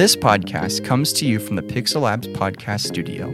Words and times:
This 0.00 0.16
podcast 0.16 0.82
comes 0.82 1.12
to 1.12 1.26
you 1.26 1.38
from 1.38 1.56
the 1.56 1.62
Pixel 1.62 2.00
Labs 2.00 2.26
podcast 2.28 2.86
studio. 2.86 3.28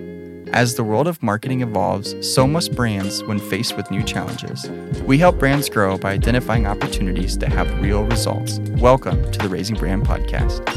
As 0.53 0.75
the 0.75 0.83
world 0.83 1.07
of 1.07 1.23
marketing 1.23 1.61
evolves, 1.61 2.13
so 2.29 2.45
must 2.45 2.75
brands 2.75 3.23
when 3.23 3.39
faced 3.39 3.77
with 3.77 3.89
new 3.93 4.03
challenges. 4.03 4.69
We 5.03 5.17
help 5.17 5.39
brands 5.39 5.69
grow 5.69 5.97
by 5.97 6.11
identifying 6.11 6.67
opportunities 6.67 7.37
to 7.37 7.49
have 7.49 7.81
real 7.81 8.03
results. 8.03 8.59
Welcome 8.81 9.31
to 9.31 9.39
the 9.39 9.49
Raising 9.49 9.77
Brand 9.77 10.09
podcast. 10.09 10.69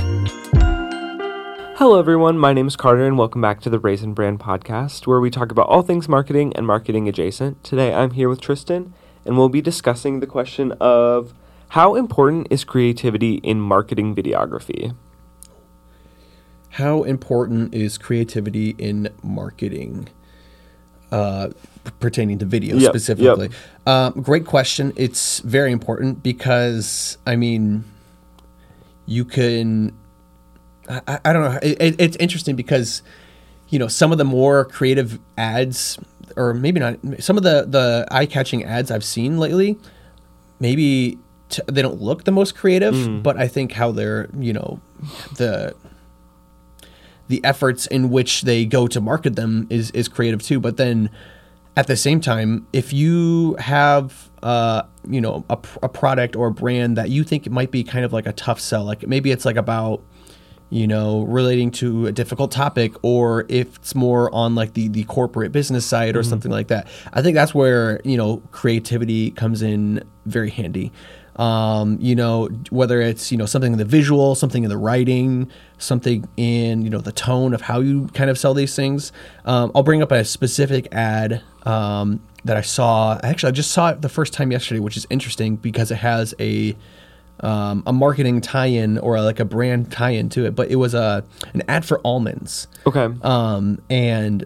Hello, 1.78 1.98
everyone. 1.98 2.38
My 2.38 2.54
name 2.54 2.68
is 2.68 2.76
Carter, 2.76 3.08
and 3.08 3.18
welcome 3.18 3.42
back 3.42 3.60
to 3.62 3.70
the 3.72 3.80
Raisin 3.80 4.14
Brand 4.14 4.40
podcast, 4.40 5.08
where 5.08 5.20
we 5.20 5.32
talk 5.32 5.52
about 5.52 5.70
all 5.70 5.82
things 5.82 6.08
marketing 6.08 6.56
and 6.56 6.68
marketing 6.68 7.10
adjacent. 7.10 7.64
Today, 7.64 7.96
I'm 7.96 8.12
here 8.12 8.30
with 8.30 8.42
Tristan, 8.42 8.94
and 9.26 9.40
we'll 9.40 9.50
be 9.50 9.60
discussing 9.60 10.20
the 10.20 10.28
question 10.28 10.72
of 10.74 11.34
how 11.70 11.96
important 11.96 12.46
is 12.52 12.64
creativity 12.64 13.38
in 13.38 13.60
marketing 13.60 14.14
videography? 14.14 14.94
How 16.70 17.04
important 17.04 17.74
is 17.74 17.98
creativity 17.98 18.76
in 18.78 19.10
marketing? 19.24 20.10
Uh, 21.12 21.50
pertaining 22.00 22.38
to 22.38 22.46
video 22.46 22.78
Yep, 22.78 22.92
specifically. 22.92 23.50
Um, 23.88 24.14
great 24.22 24.46
question. 24.46 24.94
It's 24.96 25.40
very 25.40 25.72
important 25.72 26.22
because 26.22 27.18
I 27.26 27.36
mean, 27.36 27.84
you 29.08 29.26
can. 29.26 29.98
I, 30.88 31.20
I- 31.26 31.34
don't 31.34 31.44
know. 31.52 31.60
It, 31.64 31.82
it- 31.82 31.96
it's 32.02 32.18
interesting 32.18 32.56
because 32.56 33.02
you 33.70 33.80
know 33.80 33.88
some 33.88 34.12
of 34.12 34.18
the 34.20 34.24
more 34.26 34.66
creative 34.66 35.20
ads, 35.38 35.98
or 36.36 36.54
maybe 36.54 36.80
not. 36.80 37.00
Some 37.20 37.38
of 37.38 37.44
the 37.44 37.66
the 37.68 38.08
eye 38.12 38.28
catching 38.28 38.64
ads 38.64 38.92
I've 38.92 39.04
seen 39.04 39.40
lately, 39.40 39.78
maybe 40.60 41.18
t- 41.50 41.64
they 41.66 41.82
don't 41.82 42.00
look 42.00 42.26
the 42.26 42.32
most 42.32 42.56
creative, 42.56 43.24
but 43.24 43.36
I 43.38 43.48
think 43.48 43.72
how 43.72 43.92
they're 43.92 44.30
you 44.38 44.54
know 44.54 44.80
the 45.38 45.74
the 47.30 47.44
efforts 47.46 47.88
in 47.88 48.10
which 48.10 48.42
they 48.42 48.66
go 48.66 48.88
to 48.88 49.00
market 49.00 49.36
them 49.36 49.66
is 49.70 49.92
is 49.92 50.08
creative 50.08 50.44
too. 50.44 50.60
But 50.60 50.78
then 50.78 51.10
at 51.78 51.88
the 51.88 51.96
same 51.96 52.20
time, 52.20 52.68
if 52.74 52.92
you 52.92 53.56
have 53.60 54.30
uh, 54.44 54.84
you 55.08 55.22
know 55.22 55.46
a, 55.50 55.58
a 55.82 55.90
product 55.90 56.36
or 56.36 56.48
a 56.48 56.52
brand 56.52 56.98
that 56.98 57.10
you 57.10 57.24
think 57.24 57.50
might 57.50 57.72
be 57.72 57.84
kind 57.84 58.04
of 58.04 58.12
like 58.12 58.26
a 58.26 58.34
tough 58.34 58.60
sell, 58.60 58.84
like 58.84 59.08
maybe 59.08 59.32
it's 59.32 59.46
like 59.46 59.56
about 59.56 60.02
you 60.70 60.88
know 60.88 61.22
relating 61.24 61.72
to 61.72 62.08
a 62.08 62.12
difficult 62.12 62.52
topic 62.52 62.94
or 63.02 63.46
if 63.50 63.76
it's 63.78 63.96
more 63.96 64.34
on 64.34 64.56
like 64.56 64.74
the 64.74 64.88
the 64.90 65.04
corporate 65.06 65.52
business 65.52 65.86
side 65.86 66.16
or 66.16 66.22
something 66.22 66.52
like 66.52 66.68
that 66.68 66.88
i 67.14 67.24
think 67.24 67.34
that's 67.34 67.56
where 67.56 68.00
you 68.04 68.16
know 68.16 68.38
creativity 68.52 69.32
comes 69.32 69.64
in 69.64 70.04
very 70.28 70.52
handy 70.52 70.92
um, 71.40 71.98
you 72.02 72.16
know 72.16 72.50
whether 72.70 73.02
it's 73.02 73.32
you 73.32 73.38
know 73.38 73.46
something 73.46 73.72
in 73.72 73.80
the 73.80 73.86
visual 73.86 74.36
something 74.36 74.64
in 74.64 74.70
the 74.70 74.78
writing 74.78 75.50
something 75.78 76.28
in 76.38 76.82
you 76.82 76.90
know 76.90 77.00
the 77.00 77.14
tone 77.14 77.54
of 77.54 77.62
how 77.62 77.80
you 77.80 78.08
kind 78.08 78.30
of 78.30 78.38
sell 78.38 78.54
these 78.54 78.76
things 78.76 79.12
um, 79.46 79.72
i'll 79.74 79.82
bring 79.82 80.04
up 80.04 80.12
a 80.12 80.24
specific 80.26 80.88
ad 80.92 81.42
um, 81.64 82.22
that 82.44 82.58
i 82.58 82.62
saw 82.62 83.18
actually 83.24 83.48
i 83.48 83.52
just 83.52 83.72
saw 83.72 83.90
it 83.90 84.02
the 84.02 84.10
first 84.10 84.34
time 84.34 84.52
yesterday 84.52 84.80
which 84.80 84.98
is 84.98 85.08
interesting 85.10 85.56
because 85.56 85.90
it 85.90 85.98
has 85.98 86.36
a 86.40 86.76
um, 87.42 87.84
a 87.88 87.94
marketing 87.94 88.42
tie-in 88.42 88.98
or 88.98 89.22
like 89.22 89.40
a 89.40 89.46
brand 89.46 89.94
tie-in 89.94 90.28
to 90.28 90.46
it, 90.46 90.56
but 90.56 90.70
it 90.70 90.76
was 90.76 90.94
a 90.94 91.24
an 91.54 91.64
ad 91.70 91.86
for 91.86 92.02
almonds. 92.04 92.68
Okay. 92.86 93.08
Um, 93.22 93.82
and 93.90 94.46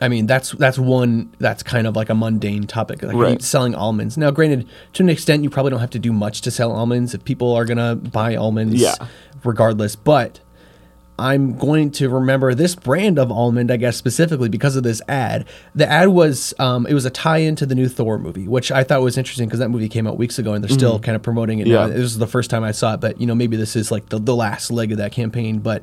I 0.00 0.08
mean 0.08 0.26
that's 0.26 0.52
that's 0.52 0.78
one 0.78 1.30
that's 1.38 1.62
kind 1.62 1.86
of 1.86 1.94
like 1.96 2.08
a 2.08 2.14
mundane 2.14 2.66
topic, 2.66 3.02
like 3.02 3.14
Right. 3.14 3.42
selling 3.42 3.74
almonds. 3.74 4.16
Now, 4.16 4.30
granted, 4.30 4.66
to 4.94 5.02
an 5.02 5.08
extent, 5.10 5.42
you 5.42 5.50
probably 5.50 5.70
don't 5.70 5.80
have 5.80 5.90
to 5.90 5.98
do 5.98 6.12
much 6.12 6.40
to 6.42 6.50
sell 6.50 6.72
almonds 6.72 7.14
if 7.14 7.24
people 7.24 7.52
are 7.54 7.64
gonna 7.64 7.96
buy 7.96 8.34
almonds, 8.36 8.74
Yeah. 8.80 8.94
regardless. 9.44 9.96
But 9.96 10.40
I'm 11.18 11.58
going 11.58 11.90
to 11.90 12.08
remember 12.08 12.54
this 12.54 12.74
brand 12.74 13.18
of 13.18 13.30
almond, 13.30 13.70
I 13.70 13.76
guess 13.76 13.94
specifically 13.98 14.48
because 14.48 14.74
of 14.74 14.84
this 14.84 15.02
ad. 15.06 15.44
The 15.74 15.86
ad 15.86 16.08
was 16.08 16.54
um, 16.58 16.86
it 16.86 16.94
was 16.94 17.04
a 17.04 17.10
tie-in 17.10 17.56
to 17.56 17.66
the 17.66 17.74
new 17.74 17.88
Thor 17.88 18.18
movie, 18.18 18.48
which 18.48 18.72
I 18.72 18.84
thought 18.84 19.02
was 19.02 19.18
interesting 19.18 19.46
because 19.46 19.58
that 19.58 19.68
movie 19.68 19.90
came 19.90 20.06
out 20.06 20.16
weeks 20.16 20.38
ago 20.38 20.54
and 20.54 20.64
they're 20.64 20.70
still 20.70 20.98
kind 20.98 21.14
of 21.16 21.22
promoting 21.22 21.58
it. 21.58 21.66
Yeah. 21.66 21.80
Now. 21.80 21.88
This 21.88 21.98
is 22.04 22.16
the 22.16 22.26
first 22.26 22.48
time 22.48 22.64
I 22.64 22.70
saw 22.70 22.94
it, 22.94 23.00
but 23.02 23.20
you 23.20 23.26
know 23.26 23.34
maybe 23.34 23.58
this 23.58 23.76
is 23.76 23.90
like 23.90 24.08
the, 24.08 24.18
the 24.18 24.34
last 24.34 24.70
leg 24.70 24.92
of 24.92 24.98
that 24.98 25.12
campaign. 25.12 25.58
But 25.58 25.82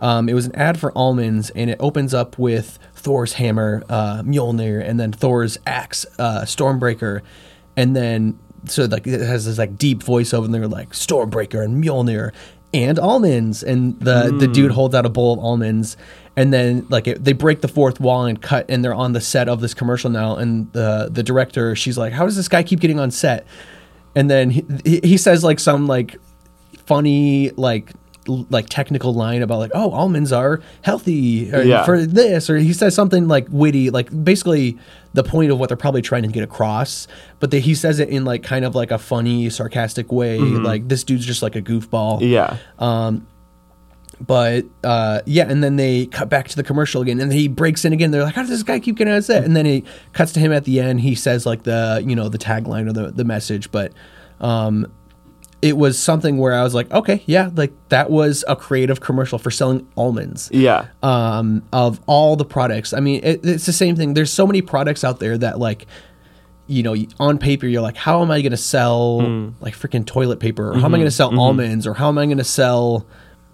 um, 0.00 0.28
it 0.28 0.34
was 0.34 0.46
an 0.46 0.54
ad 0.54 0.78
for 0.78 0.92
almonds, 0.96 1.50
and 1.50 1.70
it 1.70 1.76
opens 1.80 2.12
up 2.14 2.38
with 2.38 2.78
Thor's 2.94 3.34
hammer, 3.34 3.82
uh, 3.88 4.22
Mjolnir, 4.22 4.86
and 4.86 4.98
then 5.00 5.12
Thor's 5.12 5.58
axe, 5.66 6.04
uh, 6.18 6.42
Stormbreaker, 6.42 7.22
and 7.76 7.94
then 7.96 8.38
so 8.66 8.84
like 8.84 9.06
it 9.06 9.20
has 9.20 9.46
this 9.46 9.58
like 9.58 9.76
deep 9.78 10.00
voiceover, 10.00 10.44
and 10.44 10.54
they're 10.54 10.66
like 10.68 10.90
Stormbreaker 10.90 11.64
and 11.64 11.82
Mjolnir 11.82 12.32
and 12.74 12.98
almonds, 12.98 13.62
and 13.62 13.98
the 14.00 14.34
the 14.38 14.48
dude 14.48 14.72
holds 14.72 14.94
out 14.94 15.06
a 15.06 15.08
bowl 15.08 15.32
of 15.34 15.38
almonds, 15.38 15.96
and 16.36 16.52
then 16.52 16.86
like 16.90 17.06
it, 17.06 17.24
they 17.24 17.32
break 17.32 17.60
the 17.60 17.68
fourth 17.68 18.00
wall 18.00 18.26
and 18.26 18.42
cut, 18.42 18.66
and 18.68 18.84
they're 18.84 18.92
on 18.94 19.12
the 19.12 19.20
set 19.20 19.48
of 19.48 19.60
this 19.60 19.72
commercial 19.72 20.10
now, 20.10 20.36
and 20.36 20.70
the 20.72 21.08
the 21.10 21.22
director 21.22 21.74
she's 21.74 21.96
like, 21.96 22.12
how 22.12 22.24
does 22.26 22.36
this 22.36 22.48
guy 22.48 22.62
keep 22.62 22.80
getting 22.80 22.98
on 22.98 23.10
set? 23.10 23.46
And 24.14 24.30
then 24.30 24.50
he, 24.50 24.64
he- 25.04 25.16
says 25.18 25.44
like 25.44 25.60
some 25.60 25.86
like 25.86 26.16
funny 26.86 27.50
like 27.50 27.92
like 28.26 28.68
technical 28.68 29.14
line 29.14 29.42
about 29.42 29.58
like 29.58 29.70
oh 29.74 29.90
almonds 29.90 30.32
are 30.32 30.60
healthy 30.82 31.52
or 31.54 31.62
Yeah. 31.62 31.84
for 31.84 32.04
this 32.06 32.48
or 32.50 32.56
he 32.58 32.72
says 32.72 32.94
something 32.94 33.28
like 33.28 33.46
witty 33.50 33.90
like 33.90 34.08
basically 34.24 34.78
the 35.14 35.22
point 35.24 35.50
of 35.50 35.58
what 35.58 35.68
they're 35.68 35.76
probably 35.76 36.02
trying 36.02 36.22
to 36.22 36.28
get 36.28 36.42
across 36.42 37.06
but 37.40 37.50
they, 37.50 37.60
he 37.60 37.74
says 37.74 38.00
it 38.00 38.08
in 38.08 38.24
like 38.24 38.42
kind 38.42 38.64
of 38.64 38.74
like 38.74 38.90
a 38.90 38.98
funny 38.98 39.48
sarcastic 39.50 40.10
way 40.12 40.38
like 40.38 40.88
this 40.88 41.04
dude's 41.04 41.24
just 41.26 41.42
like 41.42 41.56
a 41.56 41.62
goofball 41.62 42.18
yeah. 42.20 42.56
Um 42.78 43.26
but 44.18 44.64
uh, 44.82 45.20
yeah, 45.26 45.44
and 45.46 45.62
then 45.62 45.76
they 45.76 46.06
cut 46.06 46.30
back 46.30 46.48
to 46.48 46.56
the 46.56 46.62
commercial 46.62 47.02
again, 47.02 47.20
and 47.20 47.30
then 47.30 47.36
he 47.38 47.48
breaks 47.48 47.84
in 47.84 47.92
again. 47.92 48.12
They're 48.12 48.22
like, 48.22 48.34
"How 48.34 48.40
does 48.40 48.48
this 48.48 48.62
guy 48.62 48.80
keep 48.80 48.96
getting 48.96 49.12
on 49.12 49.20
set?" 49.20 49.44
And 49.44 49.54
then 49.54 49.66
he 49.66 49.84
cuts 50.14 50.32
to 50.32 50.40
him 50.40 50.52
at 50.52 50.64
the 50.64 50.80
end. 50.80 51.02
He 51.02 51.14
says 51.14 51.44
like 51.44 51.64
the 51.64 52.02
you 52.02 52.16
know 52.16 52.30
the 52.30 52.38
tagline 52.38 52.88
or 52.88 52.94
the 52.94 53.10
the 53.12 53.24
message, 53.24 53.70
but 53.70 53.92
um, 54.40 54.90
it 55.62 55.76
was 55.76 55.98
something 55.98 56.38
where 56.38 56.54
I 56.54 56.62
was 56.62 56.74
like, 56.74 56.90
"Okay, 56.92 57.22
yeah, 57.26 57.50
like 57.54 57.72
that 57.88 58.10
was 58.10 58.44
a 58.46 58.54
creative 58.56 59.00
commercial 59.00 59.38
for 59.38 59.50
selling 59.50 59.86
almonds." 59.96 60.48
yeah. 60.52 60.86
um, 61.02 61.62
of 61.72 62.00
all 62.06 62.36
the 62.36 62.44
products. 62.44 62.92
I 62.92 63.00
mean, 63.00 63.20
it, 63.24 63.40
it's 63.44 63.66
the 63.66 63.72
same 63.72 63.96
thing. 63.96 64.14
There's 64.14 64.32
so 64.32 64.46
many 64.46 64.62
products 64.62 65.02
out 65.04 65.18
there 65.18 65.36
that 65.38 65.58
like, 65.58 65.86
you 66.66 66.82
know, 66.82 66.94
on 67.18 67.38
paper 67.38 67.66
you're 67.66 67.80
like, 67.82 67.96
how 67.96 68.22
am 68.22 68.30
I 68.30 68.42
going 68.42 68.50
to 68.52 68.56
sell 68.56 69.20
Hmm. 69.20 69.48
like 69.60 69.74
freaking 69.74 70.04
toilet 70.06 70.40
paper, 70.40 70.70
or 70.70 70.72
how 70.74 70.78
am 70.78 70.84
Mm-hmm. 70.84 70.94
I 70.94 70.98
going 70.98 71.04
to 71.06 71.10
sell 71.10 71.40
almonds, 71.40 71.86
or 71.86 71.94
how 71.94 72.08
am 72.08 72.18
I 72.18 72.26
going 72.26 72.38
to 72.38 72.44
sell 72.44 73.06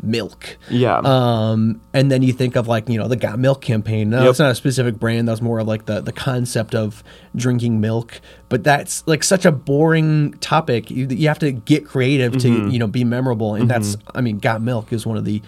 milk? 0.03 0.57
Yeah. 0.69 0.99
Um, 1.05 1.81
and 1.95 2.11
then 2.11 2.23
you 2.23 2.33
think 2.33 2.57
of 2.57 2.67
like 2.69 2.89
you 2.89 2.99
know 2.99 3.09
the 3.09 3.17
Got 3.17 3.39
Milk 3.39 3.61
campaign. 3.63 4.11
No, 4.11 4.21
Yep. 4.23 4.31
it's 4.31 4.39
not 4.39 4.51
a 4.51 4.55
specific 4.55 4.99
brand. 4.99 5.29
That 5.29 5.33
was 5.33 5.43
more 5.43 5.59
of 5.61 5.67
like 5.69 5.87
the 5.87 6.01
the 6.01 6.13
concept 6.13 6.75
of 6.75 7.03
drinking 7.37 7.81
milk. 7.81 8.21
But 8.49 8.65
that's 8.65 9.07
like 9.07 9.23
such 9.25 9.45
a 9.47 9.53
boring 9.53 10.33
topic. 10.41 10.91
You, 10.91 11.07
you 11.09 11.29
have 11.29 11.39
to 11.41 11.53
get 11.53 11.87
creative 11.87 12.33
Mm-hmm. 12.33 12.67
to 12.67 12.73
you 12.73 12.79
know 12.79 12.87
be 12.87 13.05
memorable. 13.05 13.55
And 13.55 13.71
that's 13.71 13.97
I 14.15 14.21
mean, 14.21 14.39
Got 14.39 14.61
Milk 14.63 14.93
is 14.93 15.07
one 15.07 15.17
of 15.17 15.25
the 15.25 15.41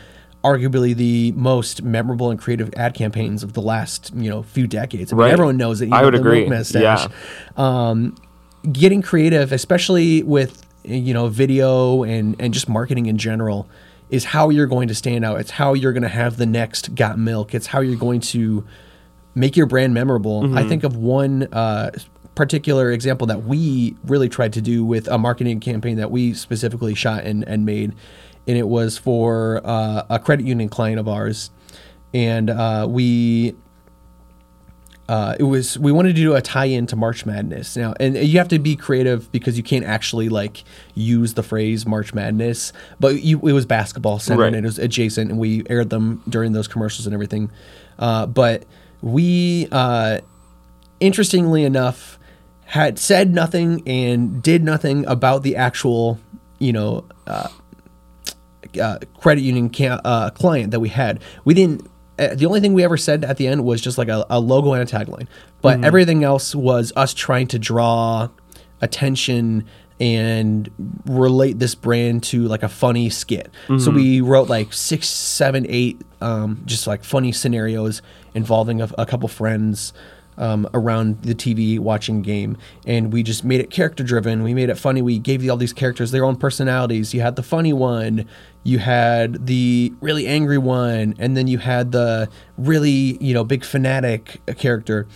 arguably 0.44 0.94
the 0.94 1.32
most 1.32 1.82
memorable 1.82 2.30
and 2.30 2.38
creative 2.38 2.68
ad 2.76 2.92
campaigns 2.92 3.42
of 3.42 3.54
the 3.54 3.62
last 3.62 4.12
you 4.14 4.28
know 4.30 4.42
few 4.42 4.66
decades. 4.66 5.12
I 5.12 5.16
mean, 5.16 5.22
Right. 5.24 5.32
everyone 5.32 5.56
knows 5.56 5.80
it. 5.80 5.88
You 5.88 5.94
I 5.94 6.00
know, 6.00 6.04
would 6.06 6.14
agree. 6.14 6.46
Mustache. 6.46 7.08
Um, 7.56 8.14
getting 8.70 9.02
creative, 9.02 9.52
especially 9.52 10.22
with 10.22 10.60
you 10.84 11.14
know 11.14 11.28
video 11.28 12.02
and 12.02 12.36
and 12.38 12.52
just 12.52 12.68
marketing 12.68 13.06
in 13.06 13.16
general, 13.16 13.66
is 14.14 14.24
how 14.24 14.48
you're 14.48 14.68
going 14.68 14.86
to 14.86 14.94
stand 14.94 15.24
out. 15.24 15.40
It's 15.40 15.50
how 15.50 15.74
you're 15.74 15.92
going 15.92 16.04
to 16.04 16.08
have 16.08 16.36
the 16.36 16.46
next 16.46 16.94
Got 16.94 17.18
Milk. 17.18 17.52
It's 17.52 17.66
how 17.66 17.80
you're 17.80 17.98
going 17.98 18.20
to 18.20 18.64
make 19.34 19.56
your 19.56 19.66
brand 19.66 19.92
memorable. 19.92 20.56
I 20.56 20.62
think 20.68 20.84
of 20.84 20.96
one 20.96 21.48
uh, 21.52 21.90
particular 22.36 22.92
example 22.92 23.26
that 23.26 23.42
we 23.42 23.96
really 24.04 24.28
tried 24.28 24.52
to 24.52 24.60
do 24.60 24.84
with 24.84 25.08
a 25.08 25.18
marketing 25.18 25.58
campaign 25.58 25.96
that 25.96 26.12
we 26.12 26.32
specifically 26.32 26.94
shot 26.94 27.24
and, 27.24 27.42
and 27.48 27.66
made, 27.66 27.92
and 28.46 28.56
it 28.56 28.68
was 28.68 28.96
for 28.96 29.60
uh, 29.64 30.04
a 30.08 30.20
credit 30.20 30.46
union 30.46 30.68
client 30.68 31.00
of 31.00 31.08
ours, 31.08 31.50
and 32.12 32.50
uh, 32.50 32.86
we 32.88 33.56
uh, 35.08 35.36
it 35.38 35.42
was 35.42 35.78
we 35.78 35.92
wanted 35.92 36.16
to 36.16 36.22
do 36.22 36.34
a 36.34 36.40
tie-in 36.40 36.86
to 36.86 36.96
March 36.96 37.26
Madness 37.26 37.76
now, 37.76 37.92
and 38.00 38.16
you 38.16 38.38
have 38.38 38.48
to 38.48 38.58
be 38.58 38.74
creative 38.76 39.30
because 39.32 39.56
you 39.56 39.62
can't 39.62 39.84
actually 39.84 40.28
like 40.30 40.64
use 40.94 41.34
the 41.34 41.42
phrase 41.42 41.84
March 41.86 42.14
Madness, 42.14 42.72
but 43.00 43.22
you, 43.22 43.38
it 43.46 43.52
was 43.52 43.66
basketball 43.66 44.18
centered 44.18 44.42
Right. 44.42 44.54
and 44.54 44.64
it 44.64 44.68
was 44.68 44.78
adjacent, 44.78 45.30
and 45.30 45.38
we 45.38 45.62
aired 45.68 45.90
them 45.90 46.22
during 46.28 46.52
those 46.52 46.66
commercials 46.68 47.06
and 47.06 47.12
everything. 47.14 47.50
Uh, 47.98 48.24
but 48.26 48.64
we, 49.02 49.68
uh, 49.70 50.20
interestingly 51.00 51.64
enough, 51.64 52.18
had 52.64 52.98
said 52.98 53.34
nothing 53.34 53.82
and 53.86 54.42
did 54.42 54.64
nothing 54.64 55.04
about 55.06 55.42
the 55.42 55.54
actual, 55.56 56.18
you 56.58 56.72
know, 56.72 57.04
uh, 57.26 57.48
uh, 58.80 58.98
credit 59.20 59.42
union 59.42 59.68
ca- 59.68 60.00
uh, 60.04 60.30
client 60.30 60.70
that 60.70 60.80
we 60.80 60.88
had. 60.88 61.20
We 61.44 61.52
didn't. 61.54 61.86
Uh, 62.18 62.34
the 62.34 62.46
only 62.46 62.60
thing 62.60 62.72
we 62.74 62.84
ever 62.84 62.96
said 62.96 63.24
at 63.24 63.36
the 63.38 63.46
end 63.46 63.64
was 63.64 63.80
just 63.80 63.98
like 63.98 64.08
a, 64.08 64.24
a 64.30 64.38
logo 64.40 64.72
and 64.72 64.88
a 64.88 64.92
tagline, 64.92 65.26
but 65.62 65.78
everything 65.84 66.22
else 66.24 66.54
was 66.54 66.92
us 66.96 67.12
trying 67.14 67.46
to 67.48 67.58
draw 67.58 68.28
attention 68.80 69.64
and 70.00 70.70
relate 71.06 71.58
this 71.58 71.74
brand 71.74 72.22
to 72.24 72.46
like 72.48 72.62
a 72.62 72.68
funny 72.68 73.08
skit. 73.10 73.50
So 73.78 73.90
we 73.94 74.20
wrote 74.20 74.48
like 74.48 74.72
six, 74.72 75.08
seven, 75.08 75.66
eight, 75.68 76.00
um, 76.20 76.62
just 76.66 76.86
like 76.86 77.04
funny 77.04 77.32
scenarios 77.32 78.02
involving 78.34 78.80
a, 78.82 78.88
a 78.98 79.06
couple 79.06 79.28
friends 79.28 79.92
um, 80.38 80.68
around 80.74 81.22
the 81.22 81.34
TV 81.34 81.78
watching 81.78 82.22
game, 82.22 82.56
and 82.86 83.12
we 83.12 83.22
just 83.22 83.44
made 83.44 83.60
it 83.60 83.70
character 83.70 84.04
driven. 84.04 84.42
We 84.42 84.54
made 84.54 84.68
it 84.68 84.76
funny. 84.76 85.02
We 85.02 85.18
gave 85.18 85.42
you 85.42 85.50
all 85.50 85.56
these 85.56 85.72
characters 85.72 86.10
their 86.10 86.24
own 86.24 86.36
personalities. 86.36 87.14
You 87.14 87.20
had 87.20 87.36
the 87.36 87.42
funny 87.42 87.72
one, 87.72 88.26
you 88.62 88.78
had 88.78 89.46
the 89.46 89.92
really 90.00 90.26
angry 90.26 90.58
one, 90.58 91.14
and 91.18 91.36
then 91.36 91.46
you 91.46 91.58
had 91.58 91.92
the 91.92 92.28
really 92.58 93.18
you 93.20 93.34
know 93.34 93.44
big 93.44 93.64
fanatic 93.64 94.40
character. 94.58 95.06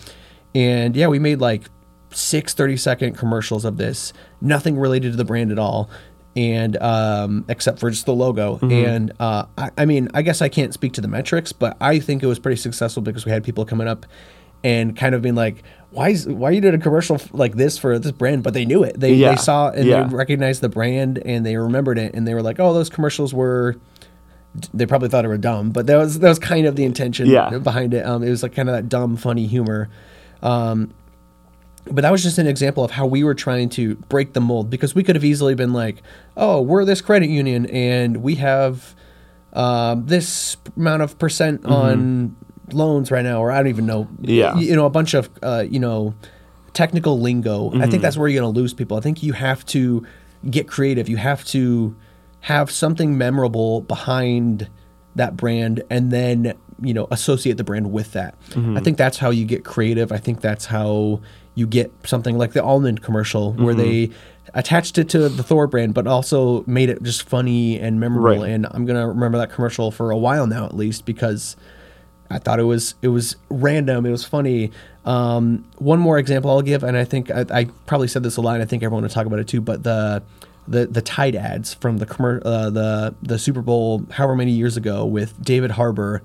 And 0.55 0.97
yeah, 0.97 1.09
we 1.09 1.19
made 1.19 1.41
like 1.41 1.69
six 2.11 2.55
30 2.55 2.77
second 2.77 3.19
commercials 3.19 3.65
of 3.65 3.77
this, 3.77 4.13
nothing 4.41 4.79
related 4.79 5.13
to 5.13 5.17
the 5.17 5.25
brand 5.25 5.53
at 5.53 5.59
all. 5.59 5.91
And 6.37 6.77
um, 6.77 7.45
except 7.49 7.81
for 7.81 7.91
just 7.91 8.07
the 8.07 8.15
logo, 8.15 8.61
and 8.71 9.13
uh, 9.19 9.47
I, 9.57 9.71
I 9.77 9.85
mean, 9.87 10.09
I 10.15 10.23
guess 10.23 10.41
I 10.41 10.49
can't 10.49 10.73
speak 10.73 10.93
to 10.93 11.01
the 11.01 11.09
metrics, 11.09 11.53
but 11.53 11.77
I 11.81 11.99
think 11.99 12.23
it 12.23 12.27
was 12.27 12.39
pretty 12.39 12.61
successful 12.61 13.03
because 13.03 13.25
we 13.25 13.33
had 13.33 13.43
people 13.43 13.65
coming 13.65 13.89
up 13.89 14.07
and 14.65 14.97
kind 14.97 15.15
of 15.15 15.23
being 15.23 15.35
like, 15.35 15.63
"Why 15.91 16.11
is 16.11 16.27
why 16.27 16.51
you 16.51 16.61
did 16.61 16.75
a 16.75 16.79
commercial 16.79 17.21
like 17.33 17.55
this 17.57 17.79
for 17.79 17.99
this 17.99 18.13
brand?" 18.13 18.43
But 18.43 18.55
they 18.55 18.65
knew 18.65 18.83
it. 18.83 18.99
They 18.99 19.15
Yeah. 19.15 19.31
they 19.31 19.37
saw 19.37 19.71
and 19.71 19.87
Yeah. 19.87 20.05
they 20.05 20.15
recognized 20.15 20.61
the 20.61 20.69
brand 20.69 21.19
and 21.25 21.45
they 21.47 21.57
remembered 21.57 21.99
it 21.99 22.15
and 22.15 22.27
they 22.27 22.35
were 22.35 22.43
like, 22.43 22.59
"Oh, 22.61 22.73
those 22.75 22.91
commercials 22.91 23.33
were." 23.35 23.77
They 24.75 24.87
probably 24.87 25.09
thought 25.09 25.25
it 25.25 25.29
were 25.29 25.37
dumb, 25.39 25.71
but 25.71 25.87
that 25.87 25.97
was 25.97 26.19
that 26.21 26.29
was 26.29 26.39
kind 26.39 26.67
of 26.67 26.75
the 26.75 26.85
intention 26.85 27.27
Yeah. 27.27 27.59
behind 27.59 27.95
it. 27.95 28.05
Um, 28.05 28.23
it 28.23 28.31
was 28.31 28.43
like 28.43 28.55
kind 28.55 28.69
of 28.69 28.75
that 28.75 28.89
dumb, 28.89 29.17
funny 29.17 29.47
humor. 29.47 29.89
Um, 30.43 30.91
but 31.91 32.03
that 32.03 32.11
was 32.11 32.23
just 32.23 32.39
an 32.39 32.47
example 32.47 32.83
of 32.85 32.91
how 32.91 33.07
we 33.07 33.23
were 33.25 33.35
trying 33.35 33.69
to 33.71 33.95
break 34.09 34.33
the 34.33 34.41
mold 34.41 34.69
because 34.69 34.95
we 34.95 35.03
could 35.03 35.17
have 35.17 35.25
easily 35.25 35.55
been 35.55 35.73
like, 35.73 36.03
"Oh, 36.37 36.61
we're 36.61 36.85
this 36.85 37.01
credit 37.01 37.29
union 37.31 37.67
and 37.67 38.19
we 38.19 38.35
have 38.37 38.95
um, 39.55 40.05
this 40.07 40.57
amount 40.77 41.03
of 41.03 41.19
percent 41.19 41.65
on 41.65 42.35
loans 42.73 43.11
right 43.11 43.23
now," 43.25 43.41
or 43.43 43.51
I 43.51 43.59
don't 43.59 43.69
even 43.69 43.87
know. 43.87 44.05
Mm-hmm. 44.05 44.25
Yeah. 44.27 44.57
you 44.59 44.75
know, 44.77 44.87
a 44.87 44.91
bunch 44.91 45.15
of 45.15 45.29
uh, 45.43 45.65
you 45.69 45.79
know 45.81 46.15
technical 46.75 47.19
lingo. 47.21 47.71
I 47.71 47.73
Mm-hmm. 47.75 47.91
think 47.91 48.03
that's 48.03 48.17
where 48.17 48.29
you're 48.29 48.43
going 48.43 48.55
to 48.55 48.61
lose 48.61 48.75
people. 48.75 48.97
I 48.97 49.01
think 49.01 49.23
you 49.23 49.33
have 49.33 49.65
to 49.67 50.07
get 50.51 50.69
creative. 50.69 51.09
You 51.09 51.17
have 51.17 51.45
to 51.47 51.97
have 52.41 52.71
something 52.71 53.19
memorable 53.19 53.81
behind 53.83 54.69
that 55.17 55.37
brand 55.37 55.83
and 55.91 56.13
then 56.13 56.55
you 56.81 56.95
know 56.95 57.09
associate 57.11 57.57
the 57.57 57.65
brand 57.65 57.91
with 57.91 58.13
that 58.13 58.37
i 58.77 58.79
think 58.81 58.97
that's 58.97 59.19
how 59.19 59.31
you 59.31 59.45
get 59.45 59.65
creative 59.65 60.13
i 60.13 60.17
think 60.17 60.41
that's 60.41 60.67
how 60.67 61.21
you 61.57 61.67
get 61.67 61.91
something 62.05 62.39
like 62.39 62.53
the 62.53 62.63
almond 62.63 63.03
commercial 63.03 63.53
where 63.55 63.75
they 63.75 64.09
attached 64.55 64.97
it 64.97 65.09
to 65.09 65.29
the 65.29 65.43
thor 65.43 65.67
brand 65.67 65.93
but 65.93 66.07
also 66.07 66.63
made 66.69 66.89
it 66.89 67.03
just 67.03 67.29
funny 67.29 67.81
and 67.81 67.99
memorable 67.99 68.43
Right. 68.43 68.53
and 68.53 68.65
i'm 68.71 68.87
gonna 68.87 69.09
remember 69.09 69.39
that 69.39 69.51
commercial 69.51 69.91
for 69.91 70.13
a 70.13 70.17
while 70.17 70.47
now 70.47 70.65
at 70.67 70.77
least 70.77 71.05
because 71.05 71.57
I 72.31 72.39
thought 72.39 72.61
it 72.61 72.65
was 72.65 72.95
it 73.03 73.09
was 73.09 73.37
random. 73.51 74.05
It 74.07 74.11
was 74.11 74.25
funny. 74.25 74.71
Um, 75.05 75.65
one 75.79 75.99
more 75.99 76.19
example 76.19 76.51
I'll 76.51 76.61
give, 76.63 76.83
and 76.83 76.97
I 76.97 77.05
think 77.05 77.31
I, 77.31 77.45
I 77.51 77.65
probably 77.87 78.09
said 78.09 78.23
this 78.23 78.37
a 78.37 78.41
lot. 78.43 78.55
And 78.55 78.63
I 78.63 78.67
think 78.67 78.83
everyone 78.83 79.03
would 79.03 79.13
talk 79.13 79.27
about 79.27 79.39
it 79.39 79.49
too. 79.49 79.61
But 79.61 79.83
the 79.83 80.23
the 80.67 80.87
the 80.87 81.01
Tide 81.01 81.35
ads 81.37 81.73
from 81.75 81.99
the 81.99 82.07
commer- 82.07 82.43
uh, 82.45 82.71
the 82.71 83.15
the 83.23 83.39
Super 83.39 83.63
Bowl, 83.63 84.05
however 84.11 84.37
many 84.37 84.53
years 84.53 84.77
ago, 84.77 85.07
with 85.07 85.41
David 85.43 85.71
Harbour, 85.71 86.23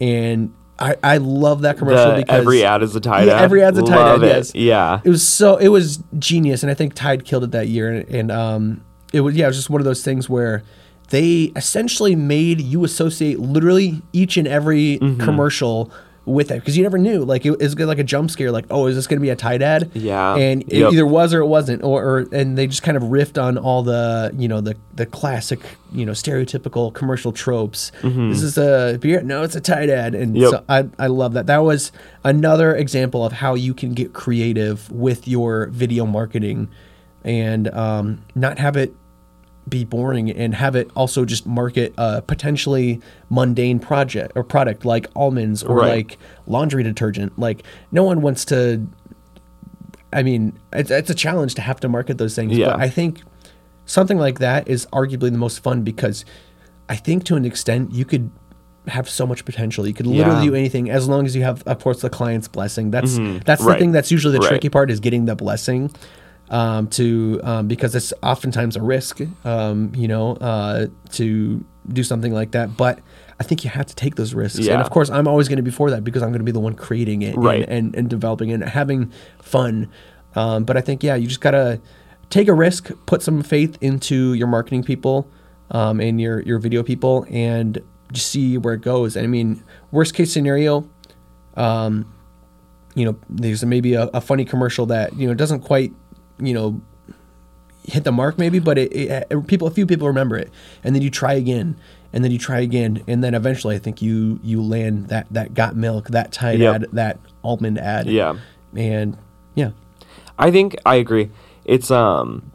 and 0.00 0.54
I 0.78 0.96
I 1.02 1.16
love 1.16 1.62
that 1.62 1.78
commercial 1.78 2.10
The, 2.12 2.16
because 2.18 2.38
every 2.40 2.64
ad 2.64 2.82
is 2.82 2.94
a 2.94 3.00
Tide 3.00 3.26
Yeah, 3.26 3.34
ad. 3.34 3.42
Every 3.44 3.62
ad's 3.62 3.78
a 3.78 3.82
Tide 3.82 3.96
Love 3.96 4.22
ad. 4.22 4.28
it. 4.28 4.34
Yes. 4.36 4.54
Yeah. 4.54 5.00
It 5.04 5.08
was 5.10 5.26
so 5.26 5.56
it 5.56 5.68
was 5.68 5.98
genius, 6.18 6.62
and 6.62 6.70
I 6.70 6.74
think 6.74 6.94
Tide 6.94 7.24
killed 7.24 7.44
it 7.44 7.50
that 7.52 7.68
year. 7.68 7.90
And, 7.92 8.08
and 8.08 8.30
um, 8.30 8.84
it 9.12 9.20
was 9.20 9.34
yeah, 9.34 9.46
it 9.46 9.48
was 9.48 9.56
just 9.56 9.70
one 9.70 9.80
of 9.80 9.84
those 9.84 10.04
things 10.04 10.28
where 10.28 10.62
they 11.10 11.52
essentially 11.56 12.16
made 12.16 12.60
you 12.60 12.84
associate 12.84 13.38
literally 13.38 14.02
each 14.12 14.36
and 14.36 14.48
every 14.48 14.98
Mm-hmm. 14.98 15.20
commercial 15.24 15.90
with 16.26 16.50
it 16.50 16.54
because 16.60 16.74
you 16.74 16.82
never 16.82 16.96
knew. 16.96 17.22
Like 17.22 17.44
it 17.44 17.58
was 17.60 17.78
like 17.78 17.98
a 17.98 18.02
jump 18.04 18.30
scare. 18.30 18.50
Like 18.50 18.64
oh, 18.70 18.86
is 18.86 18.96
this 18.96 19.06
going 19.06 19.18
to 19.18 19.22
be 19.22 19.28
a 19.28 19.36
Tide 19.36 19.60
ad? 19.60 19.90
Yeah. 19.92 20.34
and 20.36 20.62
it 20.62 20.78
Yep. 20.78 20.92
either 20.94 21.06
was 21.06 21.34
or 21.34 21.40
it 21.40 21.46
wasn't. 21.46 21.82
Or, 21.84 22.02
or 22.02 22.18
and 22.32 22.56
they 22.56 22.66
just 22.66 22.82
kind 22.82 22.96
of 22.96 23.02
riffed 23.04 23.36
on 23.42 23.58
all 23.58 23.82
the 23.82 24.32
you 24.34 24.48
know 24.48 24.62
the 24.62 24.74
the 24.94 25.04
classic 25.04 25.60
you 25.92 26.06
know 26.06 26.12
stereotypical 26.12 26.94
commercial 26.94 27.30
tropes. 27.30 27.92
This 28.02 28.40
is 28.42 28.56
a 28.56 28.96
beer. 29.02 29.20
No, 29.22 29.42
it's 29.42 29.54
a 29.54 29.60
Tide 29.60 29.90
ad. 29.90 30.14
And 30.14 30.28
Mm-hmm. 30.34 30.42
Yep. 30.44 30.50
so 30.50 30.64
I 30.66 30.88
I 30.98 31.08
love 31.08 31.34
that. 31.34 31.44
That 31.46 31.58
was 31.58 31.92
another 32.24 32.74
example 32.74 33.22
of 33.26 33.32
how 33.32 33.52
you 33.54 33.74
can 33.74 33.92
get 33.92 34.14
creative 34.14 34.90
with 34.90 35.28
your 35.28 35.66
video 35.66 36.06
marketing, 36.06 36.70
and 37.22 37.68
um, 37.68 38.22
not 38.34 38.58
have 38.58 38.78
it 38.78 38.94
be 39.68 39.84
boring 39.84 40.30
and 40.30 40.54
have 40.54 40.76
it 40.76 40.90
also 40.94 41.24
just 41.24 41.46
market 41.46 41.94
a 41.96 42.20
potentially 42.22 43.00
mundane 43.30 43.78
project 43.78 44.32
or 44.34 44.44
product 44.44 44.84
like 44.84 45.06
almonds 45.16 45.62
or 45.62 45.76
Right. 45.76 45.88
like 46.08 46.18
laundry 46.46 46.82
detergent. 46.82 47.38
Like 47.38 47.62
no 47.90 48.04
one 48.04 48.20
wants 48.20 48.44
to. 48.46 48.86
I 50.12 50.22
mean, 50.22 50.58
it's, 50.72 50.90
it's 50.90 51.10
a 51.10 51.14
challenge 51.14 51.54
to 51.56 51.62
have 51.62 51.80
to 51.80 51.88
market 51.88 52.18
those 52.18 52.34
things. 52.36 52.56
Yeah. 52.56 52.66
But 52.66 52.80
I 52.80 52.88
think 52.88 53.22
something 53.86 54.18
like 54.18 54.38
that 54.38 54.68
is 54.68 54.86
arguably 54.92 55.32
the 55.32 55.38
most 55.38 55.60
fun 55.62 55.82
because 55.82 56.24
I 56.88 56.96
think 56.96 57.24
to 57.24 57.36
an 57.36 57.44
extent 57.44 57.92
you 57.92 58.04
could 58.04 58.30
have 58.86 59.08
so 59.08 59.26
much 59.26 59.44
potential. 59.46 59.86
You 59.86 59.94
could 59.94 60.06
literally 60.06 60.44
Yeah. 60.44 60.50
do 60.50 60.54
anything 60.54 60.90
as 60.90 61.08
long 61.08 61.24
as 61.24 61.34
you 61.34 61.42
have, 61.42 61.62
of 61.66 61.82
course, 61.82 62.02
the 62.02 62.10
client's 62.10 62.48
blessing. 62.48 62.90
That's 62.90 63.14
mm-hmm. 63.14 63.38
that's 63.46 63.64
the 63.64 63.74
thing 63.76 63.92
that's 63.92 64.10
usually 64.10 64.32
the 64.34 64.40
Right. 64.40 64.48
tricky 64.50 64.68
part 64.68 64.90
is 64.90 65.00
getting 65.00 65.24
the 65.24 65.34
blessing 65.34 65.90
um, 66.54 66.86
to 66.86 67.40
um, 67.42 67.66
because 67.66 67.96
it's 67.96 68.12
oftentimes 68.22 68.76
a 68.76 68.82
risk, 68.82 69.20
um, 69.44 69.92
you 69.96 70.06
know, 70.06 70.36
uh, 70.36 70.86
to 71.10 71.64
do 71.88 72.04
something 72.04 72.32
like 72.32 72.52
that. 72.52 72.76
But 72.76 73.00
I 73.40 73.42
think 73.42 73.64
you 73.64 73.70
have 73.70 73.86
to 73.86 73.94
take 73.96 74.14
those 74.14 74.34
risks, 74.34 74.68
and 74.68 74.80
of 74.80 74.88
course, 74.90 75.10
I'm 75.10 75.26
always 75.26 75.48
going 75.48 75.56
to 75.56 75.64
be 75.64 75.72
for 75.72 75.90
that 75.90 76.04
because 76.04 76.22
I'm 76.22 76.28
going 76.28 76.38
to 76.38 76.44
be 76.44 76.52
the 76.52 76.60
one 76.60 76.74
creating 76.74 77.22
it, 77.22 77.36
Right. 77.36 77.62
And, 77.62 77.72
and, 77.72 77.96
and 77.96 78.10
developing 78.10 78.50
it, 78.50 78.54
and 78.54 78.64
having 78.64 79.12
fun. 79.42 79.90
Um, 80.36 80.62
but 80.62 80.76
I 80.76 80.80
think 80.80 81.02
yeah, 81.02 81.16
you 81.16 81.26
just 81.26 81.40
gotta 81.40 81.80
take 82.30 82.46
a 82.46 82.54
risk, 82.54 82.90
put 83.04 83.20
some 83.20 83.42
faith 83.42 83.76
into 83.80 84.34
your 84.34 84.46
marketing 84.46 84.84
people 84.84 85.28
um, 85.72 86.00
and 86.00 86.20
your 86.20 86.40
your 86.42 86.60
video 86.60 86.84
people, 86.84 87.26
and 87.30 87.82
just 88.12 88.30
see 88.30 88.58
where 88.58 88.74
it 88.74 88.80
goes. 88.80 89.16
And 89.16 89.24
I 89.24 89.28
mean, 89.28 89.60
worst 89.90 90.14
case 90.14 90.32
scenario, 90.32 90.88
um, 91.56 92.14
you 92.94 93.04
know, 93.04 93.16
there's 93.28 93.64
maybe 93.64 93.94
a, 93.94 94.04
a 94.14 94.20
funny 94.20 94.44
commercial 94.44 94.86
that 94.86 95.16
you 95.16 95.26
know 95.26 95.34
doesn't 95.34 95.60
quite, 95.60 95.92
you 96.38 96.52
know, 96.54 96.80
hit 97.86 98.04
the 98.04 98.12
mark 98.12 98.38
maybe, 98.38 98.58
but 98.58 98.78
it, 98.78 98.92
it, 98.92 99.46
people, 99.46 99.68
a 99.68 99.70
few 99.70 99.86
people 99.86 100.06
remember 100.08 100.36
it, 100.36 100.50
and 100.82 100.94
then 100.94 101.02
you 101.02 101.10
try 101.10 101.34
again, 101.34 101.76
and 102.12 102.24
then 102.24 102.30
you 102.32 102.38
try 102.38 102.60
again, 102.60 103.02
and 103.06 103.22
then 103.22 103.34
eventually, 103.34 103.74
I 103.76 103.78
think 103.78 104.00
you 104.02 104.40
you 104.42 104.62
land 104.62 105.08
that 105.08 105.26
that 105.30 105.54
got 105.54 105.76
milk, 105.76 106.08
that 106.08 106.32
Tide 106.32 106.58
Yep. 106.60 106.74
ad, 106.74 106.86
that 106.92 107.18
almond 107.42 107.78
ad, 107.78 108.06
Yeah. 108.06 108.36
and 108.74 109.16
yeah, 109.54 109.70
I 110.38 110.50
think 110.50 110.76
I 110.86 110.96
agree. 110.96 111.30
It's 111.64 111.90
um 111.90 112.50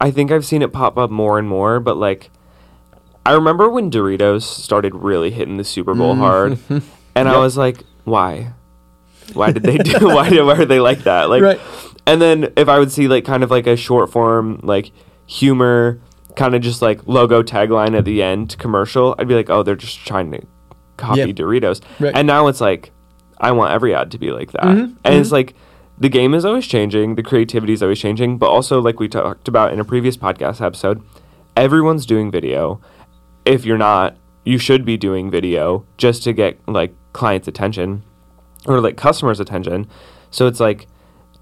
I 0.00 0.10
think 0.10 0.30
I've 0.30 0.44
seen 0.44 0.62
it 0.62 0.72
pop 0.72 0.96
up 0.96 1.10
more 1.10 1.38
and 1.38 1.48
more, 1.48 1.80
but 1.80 1.96
like 1.96 2.30
I 3.26 3.32
remember 3.32 3.68
when 3.68 3.90
Doritos 3.90 4.42
started 4.42 4.94
really 4.94 5.30
hitting 5.30 5.56
the 5.58 5.64
Super 5.64 5.94
Bowl 5.94 6.14
hard 6.14 6.58
and 7.14 7.28
I 7.28 7.38
was 7.38 7.56
like, 7.58 7.82
why? 8.04 8.52
Why 9.34 9.52
did 9.52 9.64
they 9.64 9.76
do 9.78 9.92
why 10.08 10.30
did 10.30 10.42
why 10.46 10.54
are 10.56 10.64
they 10.64 10.80
like 10.80 11.00
that? 11.00 11.28
Like 11.28 11.42
Right. 11.42 11.60
And 12.08 12.20
then 12.20 12.52
if 12.56 12.68
I 12.68 12.78
would 12.78 12.90
see 12.90 13.06
like 13.08 13.24
kind 13.24 13.42
of 13.44 13.50
like 13.50 13.66
a 13.66 13.76
short 13.76 14.10
form 14.10 14.58
like 14.62 14.90
humor 15.26 16.00
kind 16.36 16.54
of 16.54 16.62
just 16.62 16.80
like 16.82 17.00
logo 17.06 17.42
tagline 17.42 17.96
at 17.96 18.04
the 18.04 18.22
end 18.22 18.56
commercial, 18.58 19.14
I'd 19.18 19.28
be 19.28 19.34
like, 19.34 19.50
"Oh, 19.50 19.62
they're 19.62 19.76
just 19.76 19.98
trying 20.06 20.30
to 20.32 20.40
copy 20.96 21.20
Yeah. 21.20 21.26
Doritos." 21.26 21.80
Right. 22.00 22.12
And 22.14 22.26
now 22.26 22.46
it's 22.48 22.60
like 22.60 22.90
I 23.40 23.52
want 23.52 23.72
every 23.72 23.94
ad 23.94 24.10
to 24.12 24.18
be 24.18 24.30
like 24.32 24.50
that. 24.52 24.64
Mhm, 24.64 24.96
And 25.04 25.14
it's 25.14 25.30
like 25.32 25.54
the 25.98 26.08
game 26.08 26.32
is 26.34 26.44
always 26.44 26.66
changing, 26.66 27.14
the 27.16 27.22
creativity 27.22 27.72
is 27.72 27.82
always 27.82 27.98
changing, 27.98 28.38
but 28.38 28.46
also 28.46 28.80
like 28.80 28.98
we 29.00 29.08
talked 29.08 29.48
about 29.48 29.72
in 29.72 29.80
a 29.80 29.84
previous 29.84 30.16
podcast 30.16 30.60
episode, 30.64 31.02
everyone's 31.56 32.06
doing 32.06 32.30
video. 32.30 32.80
If 33.44 33.64
you're 33.64 33.78
not, 33.78 34.16
you 34.44 34.58
should 34.58 34.84
be 34.84 34.96
doing 34.96 35.30
video 35.30 35.84
just 35.98 36.22
to 36.24 36.32
get 36.32 36.58
like 36.68 36.94
clients' 37.12 37.48
attention 37.48 38.02
or 38.66 38.80
like 38.80 38.96
customers' 38.96 39.40
attention. 39.40 39.86
So 40.30 40.46
it's 40.46 40.60
like 40.60 40.86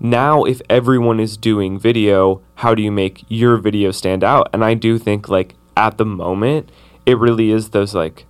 now 0.01 0.45
if 0.45 0.61
everyone 0.69 1.21
is 1.21 1.37
doing 1.37 1.79
video, 1.79 2.43
how 2.57 2.75
do 2.75 2.83
you 2.83 2.93
make 2.93 3.25
your 3.29 3.57
video 3.57 3.91
stand 3.91 4.23
out? 4.23 4.49
And 4.53 4.65
I 4.65 4.75
do 4.75 4.99
think 4.99 5.29
like 5.29 5.55
at 5.77 5.99
the 5.99 6.05
moment, 6.05 6.71
it 7.05 7.19
really 7.19 7.51
is 7.51 7.71
those 7.71 7.95
like 7.95 8.27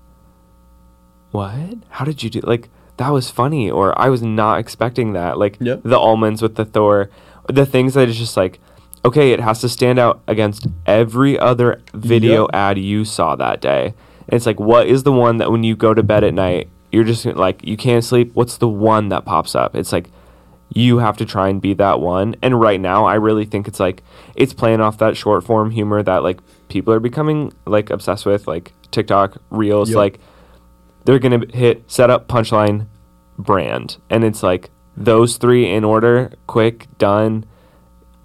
what? 1.33 1.79
How 1.91 2.05
did 2.05 2.23
you 2.23 2.31
do 2.31 2.41
like 2.41 2.69
that 2.97 3.11
was 3.11 3.31
funny 3.31 3.71
or 3.71 3.99
I 4.01 4.09
was 4.09 4.23
not 4.23 4.59
expecting 4.59 5.13
that. 5.13 5.39
Like 5.39 5.59
Yep. 5.61 5.83
the 5.85 5.99
almonds 5.99 6.41
with 6.43 6.55
the 6.55 6.65
Thor, 6.65 7.11
the 7.49 7.67
things 7.67 7.95
that 7.95 8.09
is 8.09 8.17
just 8.19 8.37
like 8.37 8.61
okay, 9.05 9.31
it 9.31 9.39
has 9.39 9.61
to 9.61 9.69
stand 9.69 10.01
out 10.01 10.21
against 10.27 10.67
every 10.85 11.39
other 11.39 11.81
video 11.95 12.43
Yep. 12.43 12.51
ad 12.55 12.79
you 12.79 13.05
saw 13.05 13.37
that 13.37 13.61
day. 13.61 13.95
And 14.29 14.35
it's 14.35 14.47
like 14.47 14.59
what 14.59 14.87
is 14.89 15.03
the 15.05 15.13
one 15.13 15.37
that 15.39 15.51
when 15.53 15.63
you 15.63 15.77
go 15.77 15.95
to 15.95 16.03
bed 16.03 16.25
at 16.25 16.35
night, 16.35 16.69
you're 16.91 17.05
just 17.05 17.25
like 17.27 17.65
you 17.67 17.77
can't 17.77 18.03
sleep, 18.05 18.31
what's 18.35 18.57
the 18.57 18.69
one 18.69 19.09
that 19.11 19.25
pops 19.25 19.55
up? 19.55 19.77
It's 19.77 19.93
like 19.93 20.11
you 20.71 20.99
have 20.99 21.17
to 21.19 21.25
try 21.25 21.49
and 21.49 21.61
be 21.61 21.75
that 21.75 22.01
one. 22.01 22.37
And 22.43 22.61
right 22.61 22.81
now, 22.81 23.05
I 23.05 23.15
really 23.15 23.45
think 23.45 23.69
it's 23.69 23.81
like 23.81 24.03
it's 24.35 24.53
playing 24.53 24.81
off 24.81 24.99
that 24.99 25.17
short 25.17 25.45
form 25.45 25.71
humor 25.71 26.03
that 26.03 26.23
like 26.23 26.41
people 26.69 26.93
are 26.93 27.01
becoming 27.01 27.53
like 27.67 27.91
obsessed 27.91 28.27
with, 28.27 28.47
like 28.47 28.73
TikTok 28.91 29.39
reels. 29.51 29.91
Yep. 29.91 29.97
Like 29.97 30.21
they're 31.05 31.19
gonna 31.19 31.47
hit 31.53 31.91
setup, 31.91 32.29
punchline, 32.29 32.87
brand, 33.39 33.99
and 34.11 34.25
it's 34.25 34.43
like 34.43 34.71
those 34.97 35.37
three 35.37 35.71
in 35.71 35.85
order, 35.85 36.33
quick, 36.47 36.87
done. 36.99 37.45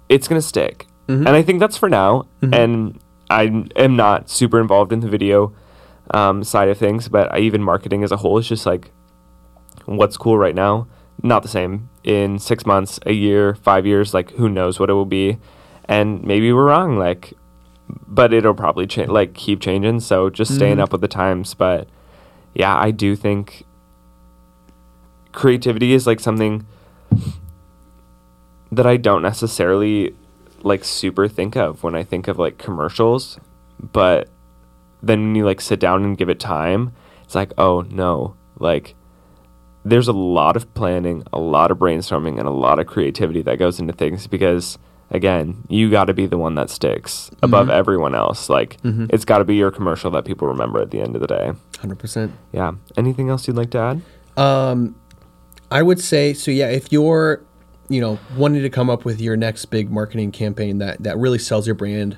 It's 0.08 0.28
gonna 0.28 0.42
stick, 0.42 0.86
and 1.26 1.28
I 1.30 1.42
think 1.42 1.60
that's 1.60 1.76
for 1.76 1.88
now. 1.88 2.26
And 2.52 2.98
I 3.30 3.64
am 3.76 3.96
not 3.96 4.28
super 4.28 4.60
involved 4.60 4.92
in 4.92 5.00
the 5.00 5.08
video 5.08 5.54
um, 6.10 6.44
side 6.44 6.68
of 6.68 6.76
things, 6.76 7.08
but 7.08 7.32
I, 7.32 7.38
even 7.38 7.62
marketing 7.62 8.04
as 8.04 8.12
a 8.12 8.16
whole 8.18 8.36
is 8.38 8.46
just 8.46 8.66
like 8.66 8.90
what's 9.86 10.16
cool 10.16 10.36
right 10.36 10.54
now. 10.54 10.86
Not 11.22 11.42
the 11.42 11.48
same 11.48 11.88
in 12.04 12.38
six 12.38 12.64
months, 12.66 12.98
a 13.06 13.12
year, 13.12 13.54
five 13.54 13.86
years. 13.86 14.14
Like 14.14 14.30
who 14.32 14.48
knows 14.48 14.78
what 14.78 14.90
it 14.90 14.94
will 14.94 15.04
be, 15.04 15.38
and 15.86 16.22
maybe 16.22 16.52
we're 16.52 16.66
wrong. 16.66 16.98
Like, 16.98 17.34
but 18.06 18.32
it'll 18.32 18.54
probably 18.54 18.86
change. 18.86 19.08
Like 19.08 19.34
keep 19.34 19.60
changing. 19.60 20.00
So 20.00 20.30
just 20.30 20.54
staying 20.54 20.74
mm-hmm. 20.74 20.82
up 20.82 20.92
with 20.92 21.00
the 21.00 21.08
times. 21.08 21.54
But 21.54 21.88
yeah, 22.54 22.76
I 22.76 22.90
do 22.90 23.16
think 23.16 23.64
creativity 25.32 25.92
is 25.92 26.06
like 26.06 26.20
something 26.20 26.66
that 28.70 28.86
I 28.86 28.96
don't 28.96 29.22
necessarily 29.22 30.14
like 30.62 30.84
super 30.84 31.28
think 31.28 31.56
of 31.56 31.82
when 31.82 31.94
I 31.94 32.04
think 32.04 32.28
of 32.28 32.38
like 32.38 32.58
commercials, 32.58 33.38
but 33.80 34.28
then 35.02 35.20
when 35.22 35.34
you 35.34 35.44
like 35.44 35.60
sit 35.60 35.80
down 35.80 36.04
and 36.04 36.16
give 36.16 36.28
it 36.28 36.38
time, 36.38 36.92
it's 37.24 37.34
like, 37.34 37.52
oh 37.58 37.82
no, 37.90 38.36
like 38.58 38.94
there's 39.84 40.08
a 40.08 40.12
lot 40.12 40.56
of 40.56 40.72
planning, 40.74 41.24
a 41.32 41.38
lot 41.38 41.70
of 41.70 41.78
brainstorming, 41.78 42.38
and 42.38 42.46
a 42.46 42.52
lot 42.52 42.78
of 42.78 42.86
creativity 42.86 43.42
that 43.42 43.58
goes 43.58 43.80
into 43.80 43.92
things 43.92 44.26
because 44.26 44.78
again, 45.10 45.64
you 45.68 45.90
got 45.90 46.04
to 46.06 46.14
be 46.14 46.24
the 46.26 46.38
one 46.38 46.54
that 46.54 46.70
sticks 46.70 47.30
above 47.42 47.68
everyone 47.68 48.14
else. 48.14 48.48
Like 48.48 48.78
it's 48.84 49.24
got 49.24 49.38
to 49.38 49.44
be 49.44 49.56
your 49.56 49.70
commercial 49.70 50.10
that 50.12 50.24
people 50.24 50.48
remember 50.48 50.80
at 50.80 50.90
the 50.90 51.00
end 51.00 51.14
of 51.14 51.20
the 51.20 51.26
day. 51.26 51.52
Hundred 51.80 51.98
percent. 51.98 52.32
Yeah. 52.52 52.72
Anything 52.96 53.28
else 53.28 53.46
you'd 53.46 53.56
like 53.56 53.70
to 53.72 53.78
add? 53.78 54.02
Um, 54.36 54.94
I 55.70 55.82
would 55.82 56.00
say 56.00 56.32
so. 56.32 56.50
Yeah, 56.50 56.68
if 56.70 56.90
you're, 56.92 57.42
you 57.88 58.00
know, 58.00 58.18
wanting 58.36 58.62
to 58.62 58.70
come 58.70 58.88
up 58.88 59.04
with 59.04 59.20
your 59.20 59.36
next 59.36 59.66
big 59.66 59.90
marketing 59.90 60.30
campaign 60.32 60.78
that 60.78 61.02
that 61.02 61.18
really 61.18 61.38
sells 61.38 61.66
your 61.66 61.74
brand, 61.74 62.16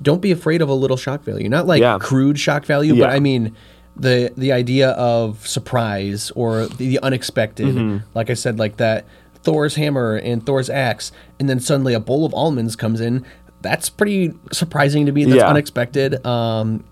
don't 0.00 0.20
be 0.20 0.30
afraid 0.30 0.62
of 0.62 0.68
a 0.68 0.74
little 0.74 0.96
shock 0.96 1.22
value. 1.24 1.48
Not 1.48 1.66
like 1.66 1.80
Yeah. 1.80 1.98
crude 2.00 2.38
shock 2.38 2.64
value, 2.66 2.94
Yeah. 2.94 3.06
but 3.06 3.10
I 3.16 3.18
mean 3.18 3.56
the 3.98 4.32
the 4.36 4.52
idea 4.52 4.90
of 4.90 5.46
surprise 5.46 6.30
or 6.36 6.66
the, 6.66 6.88
the 6.88 7.00
unexpected. 7.00 7.74
Mm-hmm. 7.74 8.06
Like 8.14 8.30
I 8.30 8.34
said, 8.34 8.58
like 8.58 8.76
that 8.78 9.06
Thor's 9.42 9.74
hammer 9.76 10.16
and 10.16 10.44
Thor's 10.44 10.70
axe, 10.70 11.12
and 11.40 11.48
then 11.48 11.60
suddenly 11.60 11.94
a 11.94 12.00
bowl 12.00 12.24
of 12.24 12.32
almonds 12.34 12.76
comes 12.76 13.00
in. 13.00 13.24
That's 13.62 13.88
pretty 13.90 14.32
surprising 14.52 15.06
to 15.06 15.12
me. 15.12 15.24
That's 15.24 15.36
Yeah. 15.38 15.48
unexpected. 15.48 16.24
Um, 16.24 16.84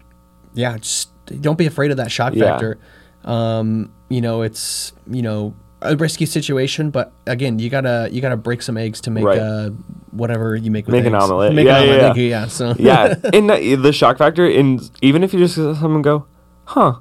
yeah, 0.55 0.77
just 0.79 1.11
don't 1.41 1.59
be 1.59 1.67
afraid 1.67 1.91
of 1.91 1.97
that 1.99 2.11
shock 2.11 2.35
Yeah. 2.35 2.45
factor. 2.53 2.79
Um, 3.25 3.93
you 4.09 4.21
know, 4.21 4.43
it's 4.43 4.93
you 5.11 5.23
know 5.23 5.55
a 5.83 5.95
risky 5.97 6.27
situation, 6.27 6.91
but 6.91 7.13
again, 7.27 7.59
you 7.59 7.69
gotta 7.71 8.09
you 8.11 8.21
gotta 8.21 8.37
break 8.37 8.63
some 8.63 8.77
eggs 8.77 9.01
to 9.03 9.11
make 9.11 9.25
Right. 9.25 9.39
uh, 9.39 9.71
whatever 10.11 10.57
you 10.57 10.71
make 10.71 10.87
with 10.87 10.95
Make 10.95 11.05
an 11.05 11.15
omelet. 11.15 11.53
Make 11.55 11.67
Yeah, 11.67 11.79
an 11.79 11.89
yeah, 11.89 11.95
omelet. 12.11 12.17
yeah. 12.17 12.23
Yeah. 12.43 12.47
So 12.47 12.75
yeah, 12.79 13.15
and 13.33 13.51
the, 13.51 13.75
the 13.77 13.93
shock 13.93 14.19
factor, 14.19 14.47
in 14.49 14.81
even 15.03 15.23
if 15.23 15.33
you 15.35 15.41
just 15.41 15.59
let 15.59 15.77
someone 15.77 16.03
go, 16.03 16.27
huh? 16.67 16.97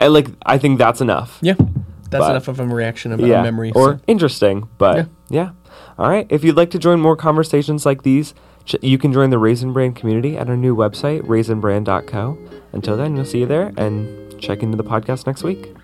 I 0.00 0.06
like. 0.08 0.28
I 0.46 0.58
think 0.58 0.78
that's 0.78 1.00
enough. 1.00 1.38
yeah, 1.42 1.54
that's 2.10 2.22
But- 2.24 2.30
enough 2.30 2.48
of 2.48 2.58
a 2.60 2.66
reaction 2.66 3.12
about 3.12 3.26
yeah, 3.26 3.40
a 3.40 3.42
memory. 3.42 3.72
or 3.74 3.94
so. 3.94 4.00
interesting. 4.06 4.68
But 4.78 4.96
Yeah. 4.96 5.04
yeah. 5.30 5.50
all 5.98 6.08
right. 6.08 6.26
If 6.30 6.42
you'd 6.44 6.56
like 6.56 6.70
to 6.70 6.78
join 6.78 7.00
more 7.00 7.16
conversations 7.16 7.84
like 7.86 8.02
these, 8.02 8.34
ch- 8.64 8.76
you 8.82 8.98
can 8.98 9.12
join 9.12 9.30
the 9.30 9.38
Raisin 9.38 9.72
Brand 9.72 9.94
community 9.96 10.36
at 10.36 10.48
our 10.48 10.56
new 10.56 10.74
website, 10.74 11.22
raisinbrand.co. 11.22 12.38
Until 12.72 12.96
then, 12.96 13.14
we'll 13.14 13.24
see 13.24 13.40
you 13.40 13.46
there 13.46 13.72
and 13.76 14.40
check 14.40 14.62
into 14.62 14.76
the 14.76 14.84
podcast 14.84 15.26
next 15.26 15.44
week. 15.44 15.74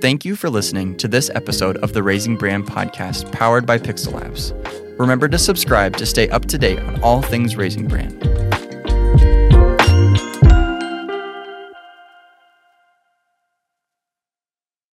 Thank 0.00 0.24
you 0.24 0.34
for 0.36 0.50
listening 0.50 0.96
to 0.98 1.06
this 1.08 1.30
episode 1.34 1.76
of 1.78 1.92
the 1.92 2.02
Raising 2.02 2.36
Brand 2.36 2.66
podcast 2.66 3.30
powered 3.32 3.66
by 3.66 3.78
Pixel 3.78 4.12
Labs. 4.14 4.52
Remember 4.98 5.28
to 5.28 5.38
subscribe 5.38 5.96
to 5.96 6.06
stay 6.06 6.28
up 6.30 6.46
to 6.46 6.58
date 6.58 6.80
on 6.80 7.00
all 7.02 7.22
things 7.22 7.56
Raising 7.56 7.86
Brand. 7.86 8.20